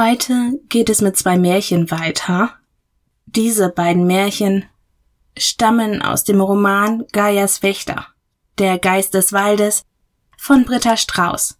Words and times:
Heute 0.00 0.58
geht 0.70 0.88
es 0.88 1.02
mit 1.02 1.18
zwei 1.18 1.36
Märchen 1.36 1.90
weiter. 1.90 2.54
Diese 3.26 3.68
beiden 3.68 4.06
Märchen 4.06 4.64
stammen 5.36 6.00
aus 6.00 6.24
dem 6.24 6.40
Roman 6.40 7.04
Gaias 7.12 7.62
Wächter, 7.62 8.06
der 8.56 8.78
Geist 8.78 9.12
des 9.12 9.34
Waldes 9.34 9.84
von 10.38 10.64
Britta 10.64 10.96
Strauß 10.96 11.58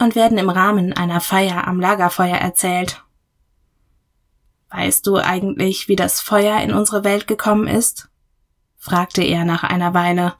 und 0.00 0.16
werden 0.16 0.36
im 0.36 0.50
Rahmen 0.50 0.94
einer 0.94 1.20
Feier 1.20 1.68
am 1.68 1.78
Lagerfeuer 1.78 2.38
erzählt. 2.38 3.04
Weißt 4.70 5.06
du 5.06 5.18
eigentlich, 5.18 5.86
wie 5.86 5.94
das 5.94 6.20
Feuer 6.20 6.60
in 6.62 6.74
unsere 6.74 7.04
Welt 7.04 7.28
gekommen 7.28 7.68
ist? 7.68 8.08
fragte 8.78 9.22
er 9.22 9.44
nach 9.44 9.62
einer 9.62 9.94
Weile. 9.94 10.34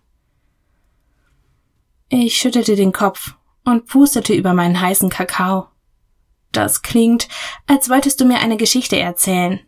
Ich 2.09 2.37
schüttelte 2.37 2.75
den 2.75 2.91
Kopf 2.91 3.37
und 3.65 3.87
pustete 3.87 4.35
über 4.35 4.53
meinen 4.53 4.81
heißen 4.81 5.11
Kakao. 5.11 5.70
Das 6.53 6.83
klingt, 6.83 7.29
als 7.67 7.89
wolltest 7.89 8.21
du 8.21 8.25
mir 8.25 8.39
eine 8.41 8.57
Geschichte 8.57 8.99
erzählen. 8.99 9.61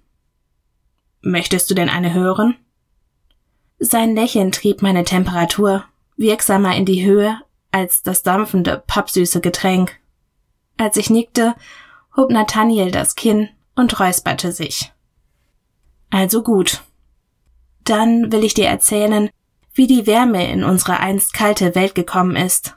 Möchtest 1.21 1.71
du 1.71 1.75
denn 1.75 1.89
eine 1.89 2.13
hören? 2.13 2.57
Sein 3.79 4.15
Lächeln 4.15 4.53
trieb 4.53 4.83
meine 4.83 5.05
Temperatur 5.05 5.85
wirksamer 6.17 6.77
in 6.77 6.85
die 6.85 7.05
Höhe 7.05 7.39
als 7.71 8.03
das 8.03 8.23
dampfende, 8.23 8.83
pappsüße 8.87 9.41
Getränk. 9.41 9.99
Als 10.77 10.97
ich 10.97 11.11
nickte, 11.11 11.55
hob 12.17 12.31
Nathaniel 12.31 12.91
das 12.91 13.15
Kinn 13.15 13.49
und 13.75 13.99
räusperte 13.99 14.53
sich. 14.53 14.93
Also 16.11 16.43
gut. 16.43 16.83
Dann 17.85 18.31
will 18.31 18.45
ich 18.45 18.55
dir 18.55 18.67
erzählen, 18.67 19.31
wie 19.75 19.87
die 19.87 20.07
Wärme 20.07 20.51
in 20.51 20.63
unsere 20.63 21.01
einst 21.01 21.33
kalte 21.33 21.75
Welt 21.75 21.95
gekommen 21.95 22.37
ist. 22.37 22.77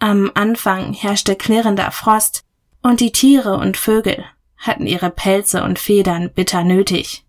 Am 0.00 0.32
Anfang 0.34 0.92
herrschte 0.92 1.36
klirrender 1.36 1.90
Frost, 1.92 2.44
und 2.86 3.00
die 3.00 3.10
Tiere 3.10 3.56
und 3.56 3.76
Vögel 3.76 4.24
hatten 4.58 4.86
ihre 4.86 5.10
Pelze 5.10 5.64
und 5.64 5.80
Federn 5.80 6.30
bitter 6.32 6.62
nötig. 6.62 7.26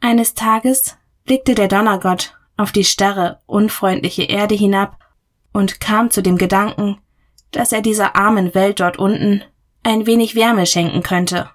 Eines 0.00 0.34
Tages 0.34 0.96
blickte 1.24 1.54
der 1.54 1.68
Donnergott 1.68 2.36
auf 2.56 2.72
die 2.72 2.82
starre, 2.82 3.38
unfreundliche 3.46 4.24
Erde 4.24 4.56
hinab 4.56 4.98
und 5.52 5.78
kam 5.78 6.10
zu 6.10 6.20
dem 6.20 6.36
Gedanken, 6.36 6.98
dass 7.52 7.70
er 7.70 7.80
dieser 7.80 8.16
armen 8.16 8.56
Welt 8.56 8.80
dort 8.80 8.98
unten 8.98 9.44
ein 9.84 10.04
wenig 10.04 10.34
Wärme 10.34 10.66
schenken 10.66 11.04
könnte. 11.04 11.48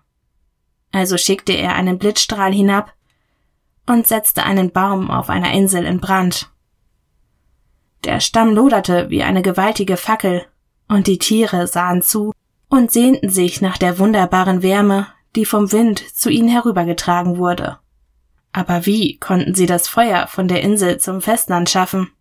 Also 0.93 1.17
schickte 1.17 1.51
er 1.51 1.75
einen 1.75 1.99
Blitzstrahl 1.99 2.53
hinab 2.53 2.93
und 3.87 4.07
setzte 4.07 4.43
einen 4.43 4.71
Baum 4.71 5.11
auf 5.11 5.29
einer 5.29 5.51
Insel 5.51 5.83
in 5.83 5.99
Brand. 5.99 6.49
Der 8.05 8.21
Stamm 8.21 8.55
loderte 8.55 9.09
wie 9.09 9.21
eine 9.21 9.41
gewaltige 9.41 9.97
Fackel, 9.97 10.45
und 10.91 11.07
die 11.07 11.17
Tiere 11.17 11.67
sahen 11.67 12.01
zu 12.01 12.33
und 12.67 12.91
sehnten 12.91 13.29
sich 13.29 13.61
nach 13.61 13.77
der 13.77 13.97
wunderbaren 13.97 14.61
Wärme, 14.61 15.07
die 15.37 15.45
vom 15.45 15.71
Wind 15.71 16.03
zu 16.13 16.29
ihnen 16.29 16.49
herübergetragen 16.49 17.37
wurde. 17.37 17.79
Aber 18.51 18.85
wie 18.85 19.17
konnten 19.17 19.55
sie 19.55 19.65
das 19.65 19.87
Feuer 19.87 20.27
von 20.27 20.49
der 20.49 20.61
Insel 20.61 20.99
zum 20.99 21.21
Festland 21.21 21.69
schaffen? 21.69 22.11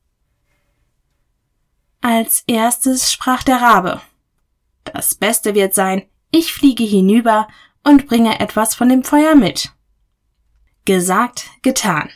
Als 2.00 2.44
erstes 2.46 3.12
sprach 3.12 3.42
der 3.42 3.60
Rabe. 3.60 4.00
Das 4.84 5.16
Beste 5.16 5.56
wird 5.56 5.74
sein, 5.74 6.04
ich 6.30 6.52
fliege 6.52 6.84
hinüber 6.84 7.48
und 7.82 8.06
bringe 8.06 8.38
etwas 8.38 8.76
von 8.76 8.88
dem 8.88 9.02
Feuer 9.02 9.34
mit. 9.34 9.72
Gesagt, 10.84 11.46
getan. 11.62 12.08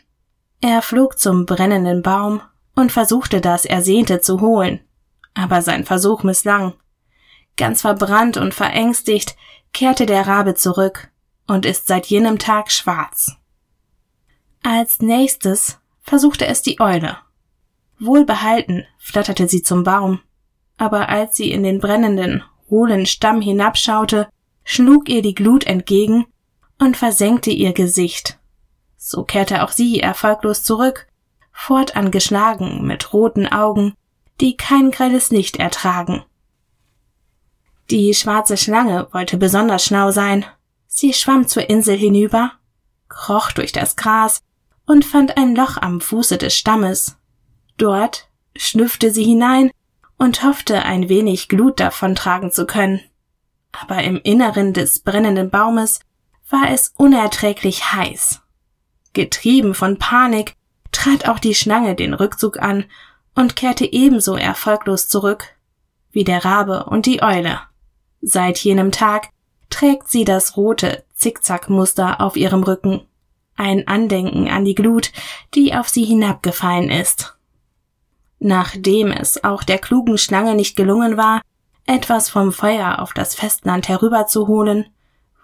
Er 0.60 0.82
flog 0.82 1.18
zum 1.18 1.46
brennenden 1.46 2.02
Baum 2.02 2.42
und 2.76 2.92
versuchte 2.92 3.40
das 3.40 3.64
Ersehnte 3.64 4.20
zu 4.20 4.40
holen. 4.40 4.80
Aber 5.34 5.62
sein 5.62 5.84
Versuch 5.84 6.22
misslang. 6.22 6.74
Ganz 7.56 7.82
verbrannt 7.82 8.36
und 8.36 8.54
verängstigt 8.54 9.36
kehrte 9.72 10.06
der 10.06 10.26
Rabe 10.26 10.54
zurück 10.54 11.10
und 11.46 11.66
ist 11.66 11.86
seit 11.86 12.06
jenem 12.06 12.38
Tag 12.38 12.70
schwarz. 12.70 13.36
Als 14.62 15.00
nächstes 15.00 15.78
versuchte 16.00 16.46
es 16.46 16.62
die 16.62 16.80
Eule. 16.80 17.18
Wohlbehalten 17.98 18.86
flatterte 18.98 19.48
sie 19.48 19.62
zum 19.62 19.84
Baum, 19.84 20.20
aber 20.78 21.08
als 21.08 21.36
sie 21.36 21.50
in 21.50 21.62
den 21.62 21.80
brennenden, 21.80 22.42
hohlen 22.70 23.06
Stamm 23.06 23.40
hinabschaute, 23.40 24.28
schlug 24.64 25.08
ihr 25.08 25.22
die 25.22 25.34
Glut 25.34 25.64
entgegen 25.64 26.26
und 26.78 26.96
versenkte 26.96 27.50
ihr 27.50 27.72
Gesicht. 27.72 28.38
So 28.96 29.24
kehrte 29.24 29.62
auch 29.62 29.70
sie 29.70 30.00
erfolglos 30.00 30.64
zurück, 30.64 31.06
fortan 31.52 32.10
geschlagen 32.10 32.86
mit 32.86 33.12
roten 33.12 33.46
Augen, 33.46 33.94
die 34.40 34.56
kein 34.56 34.90
grelles 34.90 35.30
Licht 35.30 35.56
ertragen. 35.56 36.24
Die 37.90 38.14
schwarze 38.14 38.56
Schlange 38.56 39.08
wollte 39.12 39.36
besonders 39.36 39.84
schlau 39.84 40.10
sein. 40.10 40.44
Sie 40.86 41.12
schwamm 41.12 41.46
zur 41.46 41.68
Insel 41.68 41.96
hinüber, 41.96 42.52
kroch 43.08 43.52
durch 43.52 43.72
das 43.72 43.96
Gras 43.96 44.40
und 44.86 45.04
fand 45.04 45.36
ein 45.36 45.54
Loch 45.54 45.76
am 45.76 46.00
Fuße 46.00 46.38
des 46.38 46.56
Stammes. 46.56 47.16
Dort 47.76 48.28
schnüffte 48.56 49.10
sie 49.10 49.24
hinein 49.24 49.70
und 50.16 50.42
hoffte, 50.44 50.82
ein 50.82 51.08
wenig 51.08 51.48
Glut 51.48 51.80
davontragen 51.80 52.52
zu 52.52 52.66
können. 52.66 53.00
Aber 53.72 54.02
im 54.04 54.20
Inneren 54.22 54.72
des 54.72 55.00
brennenden 55.00 55.50
Baumes 55.50 56.00
war 56.48 56.70
es 56.70 56.92
unerträglich 56.96 57.92
heiß. 57.92 58.40
Getrieben 59.12 59.74
von 59.74 59.98
Panik 59.98 60.54
trat 60.92 61.28
auch 61.28 61.38
die 61.38 61.54
Schlange 61.54 61.94
den 61.94 62.14
Rückzug 62.14 62.60
an 62.60 62.84
und 63.34 63.56
kehrte 63.56 63.90
ebenso 63.90 64.36
erfolglos 64.36 65.08
zurück 65.08 65.56
wie 66.12 66.24
der 66.24 66.44
Rabe 66.44 66.84
und 66.84 67.06
die 67.06 67.22
Eule. 67.22 67.60
Seit 68.20 68.58
jenem 68.58 68.92
Tag 68.92 69.30
trägt 69.70 70.08
sie 70.08 70.24
das 70.24 70.56
rote 70.56 71.04
Zickzackmuster 71.14 72.20
auf 72.20 72.36
ihrem 72.36 72.62
Rücken 72.62 73.06
ein 73.56 73.86
Andenken 73.86 74.48
an 74.48 74.64
die 74.64 74.74
Glut, 74.74 75.12
die 75.54 75.74
auf 75.74 75.88
sie 75.88 76.04
hinabgefallen 76.04 76.90
ist. 76.90 77.36
Nachdem 78.38 79.10
es 79.10 79.42
auch 79.44 79.62
der 79.62 79.78
klugen 79.78 80.18
Schlange 80.18 80.54
nicht 80.54 80.76
gelungen 80.76 81.16
war, 81.16 81.40
etwas 81.86 82.28
vom 82.28 82.52
Feuer 82.52 82.98
auf 82.98 83.12
das 83.12 83.34
Festland 83.34 83.88
herüberzuholen, 83.88 84.86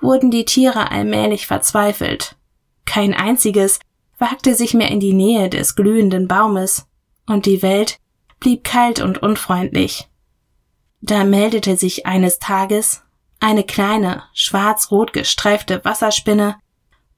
wurden 0.00 0.30
die 0.30 0.44
Tiere 0.44 0.90
allmählich 0.90 1.46
verzweifelt. 1.46 2.36
Kein 2.84 3.14
einziges 3.14 3.78
wagte 4.18 4.54
sich 4.54 4.74
mehr 4.74 4.90
in 4.90 5.00
die 5.00 5.12
Nähe 5.12 5.48
des 5.48 5.76
glühenden 5.76 6.26
Baumes, 6.26 6.86
und 7.30 7.46
die 7.46 7.62
Welt 7.62 7.98
blieb 8.40 8.64
kalt 8.64 9.00
und 9.00 9.22
unfreundlich. 9.22 10.08
Da 11.00 11.24
meldete 11.24 11.76
sich 11.76 12.06
eines 12.06 12.38
Tages 12.38 13.02
eine 13.38 13.64
kleine, 13.64 14.24
schwarz-rot 14.34 15.12
gestreifte 15.12 15.84
Wasserspinne 15.84 16.56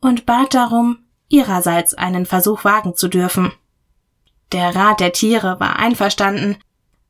und 0.00 0.26
bat 0.26 0.54
darum, 0.54 0.98
ihrerseits 1.28 1.94
einen 1.94 2.26
Versuch 2.26 2.64
wagen 2.64 2.94
zu 2.94 3.08
dürfen. 3.08 3.52
Der 4.52 4.76
Rat 4.76 5.00
der 5.00 5.12
Tiere 5.12 5.58
war 5.58 5.76
einverstanden, 5.76 6.58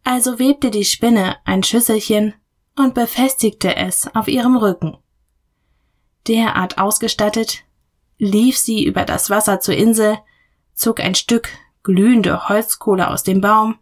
also 0.04 0.38
webte 0.38 0.70
die 0.70 0.84
Spinne 0.84 1.36
ein 1.44 1.62
Schüsselchen 1.62 2.34
und 2.76 2.94
befestigte 2.94 3.76
es 3.76 4.08
auf 4.14 4.28
ihrem 4.28 4.56
Rücken. 4.56 4.96
Derart 6.28 6.78
ausgestattet, 6.78 7.64
lief 8.18 8.56
sie 8.56 8.84
über 8.84 9.04
das 9.04 9.28
Wasser 9.28 9.60
zur 9.60 9.74
Insel, 9.74 10.18
zog 10.74 11.00
ein 11.00 11.16
Stück 11.16 11.48
glühende 11.82 12.48
Holzkohle 12.48 13.08
aus 13.08 13.22
dem 13.22 13.40
Baum 13.40 13.78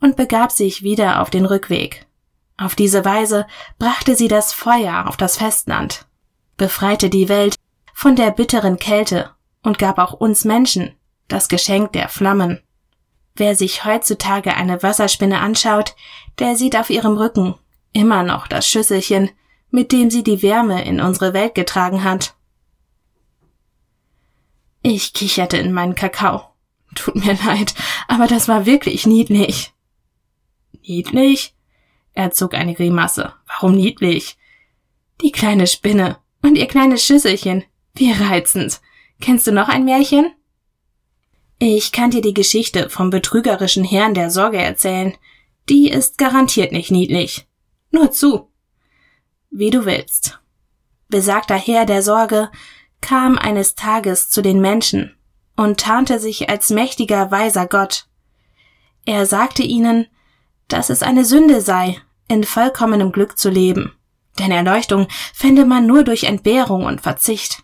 und 0.00 0.16
begab 0.16 0.52
sich 0.52 0.82
wieder 0.82 1.20
auf 1.20 1.30
den 1.30 1.44
Rückweg. 1.44 2.06
Auf 2.58 2.74
diese 2.74 3.04
Weise 3.04 3.46
brachte 3.78 4.14
sie 4.14 4.28
das 4.28 4.52
Feuer 4.52 5.06
auf 5.08 5.16
das 5.16 5.36
Festland, 5.36 6.06
befreite 6.56 7.10
die 7.10 7.28
Welt 7.28 7.56
von 7.92 8.16
der 8.16 8.30
bitteren 8.30 8.78
Kälte 8.78 9.30
und 9.62 9.78
gab 9.78 9.98
auch 9.98 10.12
uns 10.12 10.44
Menschen 10.44 10.94
das 11.28 11.48
Geschenk 11.48 11.92
der 11.92 12.08
Flammen. 12.08 12.62
Wer 13.34 13.54
sich 13.54 13.84
heutzutage 13.84 14.54
eine 14.54 14.82
Wasserspinne 14.82 15.40
anschaut, 15.40 15.94
der 16.38 16.56
sieht 16.56 16.76
auf 16.76 16.88
ihrem 16.88 17.16
Rücken 17.16 17.54
immer 17.92 18.22
noch 18.22 18.46
das 18.46 18.68
Schüsselchen, 18.68 19.30
mit 19.70 19.92
dem 19.92 20.10
sie 20.10 20.22
die 20.22 20.42
Wärme 20.42 20.84
in 20.84 21.00
unsere 21.00 21.34
Welt 21.34 21.54
getragen 21.54 22.04
hat. 22.04 22.34
Ich 24.82 25.12
kicherte 25.12 25.56
in 25.56 25.72
meinen 25.72 25.94
Kakao. 25.94 26.55
Tut 26.96 27.14
mir 27.14 27.34
leid, 27.44 27.74
aber 28.08 28.26
das 28.26 28.48
war 28.48 28.66
wirklich 28.66 29.06
niedlich. 29.06 29.72
Niedlich? 30.82 31.54
Er 32.14 32.32
zog 32.32 32.54
eine 32.54 32.74
Grimasse. 32.74 33.34
Warum 33.46 33.76
niedlich? 33.76 34.36
Die 35.20 35.30
kleine 35.30 35.66
Spinne 35.66 36.18
und 36.42 36.56
ihr 36.56 36.66
kleines 36.66 37.04
Schüsselchen, 37.04 37.64
wie 37.94 38.10
reizend. 38.10 38.80
Kennst 39.20 39.46
du 39.46 39.52
noch 39.52 39.68
ein 39.68 39.84
Märchen? 39.84 40.32
Ich 41.58 41.92
kann 41.92 42.10
dir 42.10 42.22
die 42.22 42.34
Geschichte 42.34 42.90
vom 42.90 43.10
betrügerischen 43.10 43.84
Herrn 43.84 44.14
der 44.14 44.30
Sorge 44.30 44.58
erzählen. 44.58 45.14
Die 45.68 45.88
ist 45.88 46.18
garantiert 46.18 46.72
nicht 46.72 46.90
niedlich. 46.90 47.46
Nur 47.90 48.10
zu. 48.10 48.50
Wie 49.50 49.70
du 49.70 49.84
willst. 49.84 50.38
Besagter 51.08 51.56
Herr 51.56 51.86
der 51.86 52.02
Sorge 52.02 52.50
kam 53.00 53.38
eines 53.38 53.74
Tages 53.74 54.30
zu 54.30 54.42
den 54.42 54.60
Menschen 54.60 55.16
und 55.56 55.80
tarnte 55.80 56.18
sich 56.18 56.48
als 56.48 56.70
mächtiger, 56.70 57.30
weiser 57.30 57.66
Gott. 57.66 58.06
Er 59.04 59.26
sagte 59.26 59.62
ihnen, 59.62 60.06
dass 60.68 60.90
es 60.90 61.02
eine 61.02 61.24
Sünde 61.24 61.60
sei, 61.60 61.96
in 62.28 62.44
vollkommenem 62.44 63.12
Glück 63.12 63.38
zu 63.38 63.50
leben, 63.50 63.92
denn 64.38 64.50
Erleuchtung 64.50 65.06
fände 65.32 65.64
man 65.64 65.86
nur 65.86 66.02
durch 66.02 66.24
Entbehrung 66.24 66.84
und 66.84 67.00
Verzicht. 67.00 67.62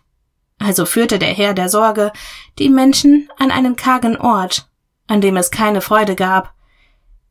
Also 0.57 0.85
führte 0.85 1.19
der 1.19 1.33
Herr 1.33 1.53
der 1.53 1.69
Sorge 1.69 2.11
die 2.59 2.69
Menschen 2.69 3.29
an 3.37 3.51
einen 3.51 3.75
kargen 3.75 4.17
Ort, 4.17 4.69
an 5.07 5.19
dem 5.19 5.35
es 5.35 5.51
keine 5.51 5.81
Freude 5.81 6.15
gab. 6.15 6.53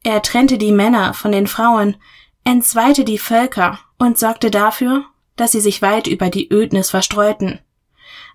Er 0.05 0.21
trennte 0.21 0.59
die 0.59 0.73
Männer 0.73 1.15
von 1.15 1.33
den 1.33 1.47
Frauen, 1.47 1.97
entzweite 2.45 3.05
die 3.05 3.19
Völker 3.19 3.79
und 3.99 4.19
sorgte 4.19 4.51
dafür, 4.51 5.05
dass 5.37 5.53
sie 5.53 5.61
sich 5.61 5.81
weit 5.81 6.07
über 6.07 6.29
die 6.29 6.53
Ödnis 6.53 6.91
verstreuten. 6.91 7.61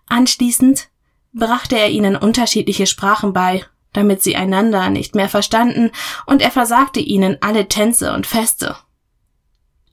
Anschließend 0.08 0.90
brachte 1.38 1.78
er 1.78 1.90
ihnen 1.90 2.16
unterschiedliche 2.16 2.88
Sprachen 2.88 3.34
bei, 3.34 3.64
damit 3.94 4.22
sie 4.22 4.36
einander 4.36 4.90
nicht 4.90 5.16
mehr 5.16 5.30
verstanden, 5.30 5.92
und 6.26 6.42
er 6.42 6.52
versagte 6.52 7.00
ihnen 7.00 7.38
alle 7.42 7.68
Tänze 7.68 8.14
und 8.14 8.28
Feste. 8.28 8.76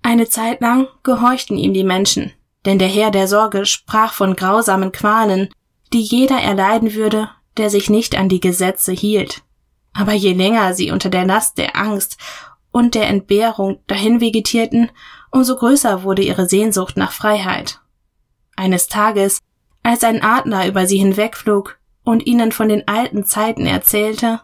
Eine 0.02 0.28
Zeit 0.28 0.60
lang 0.60 0.88
gehorchten 1.02 1.56
ihm 1.56 1.72
die 1.72 1.84
Menschen, 1.84 2.32
denn 2.66 2.78
der 2.78 2.88
Herr 2.88 3.10
der 3.10 3.28
Sorge 3.28 3.64
sprach 3.64 4.12
von 4.12 4.36
grausamen 4.36 4.92
Qualen, 4.92 5.48
die 5.92 6.02
jeder 6.02 6.40
erleiden 6.40 6.94
würde, 6.94 7.30
der 7.56 7.70
sich 7.70 7.88
nicht 7.88 8.16
an 8.16 8.28
die 8.28 8.40
Gesetze 8.40 8.92
hielt. 8.92 9.42
Aber 9.94 10.12
je 10.12 10.32
länger 10.32 10.74
sie 10.74 10.90
unter 10.90 11.08
der 11.08 11.24
Last 11.24 11.56
der 11.56 11.76
Angst 11.76 12.18
und 12.72 12.94
der 12.94 13.08
Entbehrung 13.08 13.78
dahin 13.86 14.20
vegetierten, 14.20 14.90
umso 15.30 15.56
größer 15.56 16.02
wurde 16.02 16.22
ihre 16.22 16.48
Sehnsucht 16.48 16.96
nach 16.96 17.12
Freiheit. 17.12 17.80
Eines 18.56 18.88
Tages, 18.88 19.38
als 19.84 20.02
ein 20.02 20.22
Adler 20.22 20.66
über 20.66 20.88
sie 20.88 20.98
hinwegflog 20.98 21.78
und 22.02 22.26
ihnen 22.26 22.50
von 22.50 22.68
den 22.68 22.88
alten 22.88 23.24
Zeiten 23.24 23.66
erzählte, 23.66 24.40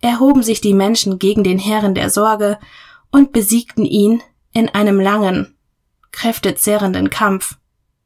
erhoben 0.00 0.42
sich 0.42 0.60
die 0.60 0.74
Menschen 0.74 1.18
gegen 1.20 1.44
den 1.44 1.58
Herren 1.58 1.94
der 1.94 2.10
Sorge 2.10 2.58
und 3.12 3.32
besiegten 3.32 3.84
ihn 3.84 4.22
in 4.52 4.68
einem 4.68 4.98
langen, 4.98 5.56
kräftezerrenden 6.10 7.10
Kampf. 7.10 7.56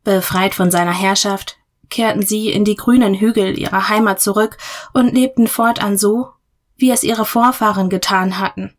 Befreit 0.04 0.54
von 0.54 0.70
seiner 0.70 0.92
Herrschaft, 0.92 1.56
kehrten 1.88 2.22
sie 2.22 2.50
in 2.50 2.64
die 2.64 2.76
grünen 2.76 3.14
Hügel 3.14 3.58
ihrer 3.58 3.88
Heimat 3.88 4.20
zurück 4.20 4.58
und 4.92 5.12
lebten 5.12 5.46
fortan 5.46 5.96
so, 5.96 6.28
wie 6.76 6.90
es 6.90 7.02
ihre 7.02 7.24
Vorfahren 7.24 7.88
getan 7.88 8.38
hatten. 8.38 8.74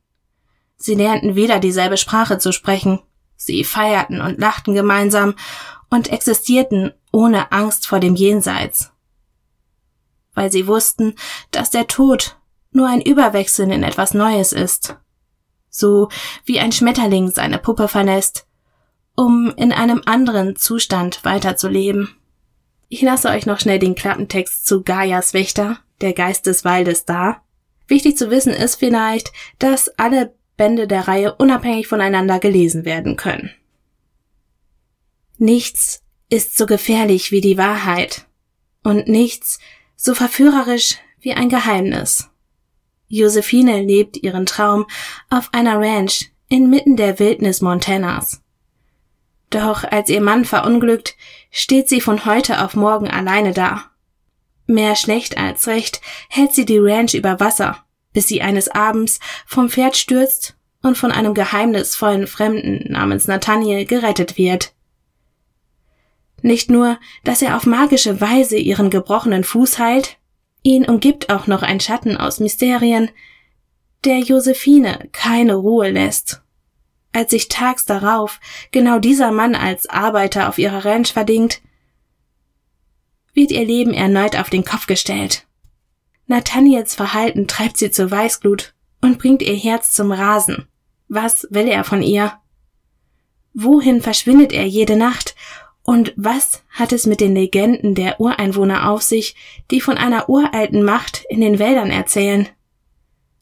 Sie 0.78 0.96
lernten 0.96 1.36
wieder 1.36 1.60
dieselbe 1.60 1.98
Sprache 1.98 2.38
zu 2.38 2.52
sprechen, 2.52 3.00
sie 3.39 3.63
feierten 3.63 4.21
und 4.21 4.39
lachten 4.39 4.75
gemeinsam 4.75 5.33
und 5.89 6.12
existierten 6.12 6.94
ohne 7.12 7.51
Angst 7.51 7.88
vor 7.88 8.00
dem 8.00 8.15
Jenseits. 8.15 8.91
Weil 10.36 10.51
sie 10.51 10.68
wussten, 10.68 11.15
dass 11.51 11.71
der 11.71 11.88
Tod 11.88 12.38
nur 12.71 12.88
ein 12.88 13.01
Überwechseln 13.01 13.71
in 13.71 13.81
etwas 13.81 14.13
Neues 14.13 14.53
ist. 14.53 14.97
So 15.69 16.09
wie 16.45 16.59
ein 16.59 16.71
Schmetterling 16.71 17.31
seine 17.31 17.57
Puppe 17.57 17.88
verlässt, 17.88 18.45
um 19.15 19.51
in 19.56 19.71
einem 19.71 20.01
anderen 20.06 20.56
Zustand 20.56 21.24
weiterzuleben. 21.25 22.15
Ich 22.89 23.01
lasse 23.01 23.30
euch 23.30 23.45
noch 23.45 23.59
schnell 23.59 23.80
den 23.80 23.95
Klappentext 23.95 24.65
zu 24.65 24.83
Gaias 24.83 25.33
Wächter, 25.33 25.80
der 26.01 26.13
Geist 26.13 26.45
des 26.45 26.65
Waldes 26.65 27.06
da. 27.06 27.41
Wichtig 27.88 28.18
zu 28.18 28.30
wissen 28.30 28.53
ist 28.53 28.75
vielleicht, 28.75 29.31
dass 29.57 29.89
alle 29.97 30.33
Bände 30.60 30.88
der 30.88 31.08
Reihe 31.08 31.36
unabhängig 31.36 31.88
voneinander 31.88 32.38
gelesen 32.38 32.84
werden 32.84 33.16
können. 33.16 33.50
Nichts 35.38 36.04
ist 36.30 36.58
so 36.58 36.66
gefährlich 36.66 37.32
wie 37.32 37.40
die 37.40 37.58
Wahrheit 37.58 38.28
und 38.84 39.08
nichts 39.08 39.60
so 39.96 40.14
verführerisch 40.14 40.98
wie 41.22 41.32
ein 41.32 41.48
Geheimnis. 41.48 42.30
Josephine 43.08 43.82
lebt 43.82 44.18
ihren 44.18 44.46
Traum 44.46 44.86
auf 45.30 45.48
einer 45.54 45.80
Ranch 45.80 46.30
inmitten 46.50 46.98
der 46.98 47.20
Wildnis 47.20 47.62
Montanas. 47.62 48.42
Doch 49.50 49.86
als 49.86 50.10
ihr 50.10 50.22
Mann 50.22 50.44
verunglückt, 50.44 51.16
steht 51.52 51.88
sie 51.88 52.02
von 52.02 52.26
heute 52.26 52.66
auf 52.66 52.76
morgen 52.76 53.08
alleine 53.08 53.54
da. 53.54 53.86
Mehr 54.68 54.98
schlecht 54.98 55.38
als 55.38 55.68
recht 55.68 56.02
hält 56.28 56.54
sie 56.54 56.66
die 56.66 56.80
Ranch 56.80 57.14
über 57.14 57.40
Wasser, 57.40 57.86
bis 58.14 58.28
sie 58.28 58.42
eines 58.42 58.70
Abends 58.70 59.20
vom 59.46 59.70
Pferd 59.70 59.98
stürzt 59.98 60.56
und 60.82 60.98
von 60.98 61.12
einem 61.12 61.34
geheimnisvollen 61.34 62.28
Fremden 62.28 62.92
namens 62.92 63.28
Nathaniel 63.28 63.86
gerettet 63.86 64.38
wird. 64.38 64.74
Nicht 66.42 66.70
nur, 66.70 66.98
dass 67.24 67.42
er 67.42 67.58
auf 67.58 67.66
magische 67.66 68.22
Weise 68.22 68.58
ihren 68.58 68.90
gebrochenen 68.90 69.44
Fuß 69.44 69.78
heilt, 69.78 70.18
ihn 70.64 70.86
umgibt 70.86 71.30
auch 71.30 71.48
noch 71.48 71.64
ein 71.64 71.80
Schatten 71.80 72.18
aus 72.18 72.40
Mysterien, 72.40 73.10
der 74.06 74.20
Josephine 74.20 75.10
keine 75.12 75.56
Ruhe 75.56 75.90
lässt. 75.90 76.42
Als 77.12 77.32
sich 77.32 77.48
tags 77.48 77.86
darauf 77.86 78.40
genau 78.72 79.00
dieser 79.00 79.32
Mann 79.32 79.56
als 79.56 79.90
Arbeiter 79.90 80.48
auf 80.48 80.58
ihrer 80.58 80.86
Ranch 80.86 81.12
verdingt, 81.12 81.62
wird 83.34 83.52
ihr 83.52 83.66
Leben 83.66 83.94
erneut 83.94 84.38
auf 84.38 84.50
den 84.50 84.64
Kopf 84.64 84.86
gestellt. 84.86 85.46
Nathaniels 86.30 86.94
Verhalten 86.94 87.48
treibt 87.48 87.78
sie 87.78 87.90
zur 87.90 88.12
Weißglut 88.12 88.76
und 89.02 89.18
bringt 89.18 89.42
ihr 89.42 89.56
Herz 89.56 89.92
zum 89.94 90.12
Rasen. 90.12 90.68
Was 91.08 91.48
will 91.50 91.68
er 91.68 91.84
von 91.84 92.04
ihr? 92.04 92.34
Wohin 93.56 94.00
verschwindet 94.00 94.54
er 94.54 94.68
jede 94.68 94.96
Nacht 94.96 95.36
und 95.81 96.14
was 96.16 96.62
hat 96.70 96.94
es 96.94 97.08
mit 97.08 97.20
den 97.20 97.34
Legenden 97.34 97.96
der 97.96 98.22
Ureinwohner 98.22 98.92
auf 98.92 99.02
sich, 99.02 99.36
die 99.72 99.81
von 99.81 99.98
einer 99.98 100.30
uralten 100.30 100.84
Macht 100.84 101.26
in 101.30 101.42
den 101.42 101.58
Wäldern 101.58 101.90
erzählen? 101.90 102.48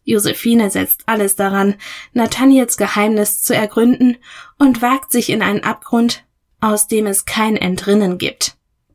Josephine 0.05 0.69
setzt 0.71 1.03
alles 1.07 1.35
daran, 1.35 1.75
Nathaniels 2.13 2.77
Geheimnis 2.77 3.43
zu 3.43 3.53
ergründen 3.53 4.15
und 4.57 4.81
wagt 4.81 5.11
sich 5.11 5.29
in 5.29 5.41
einen 5.41 5.65
Abgrund, 5.65 6.23
aus 6.61 6.87
dem 6.87 7.05
es 7.05 7.25
kein 7.25 7.57
Entrinnen 7.57 8.17
gibt. 8.17 8.56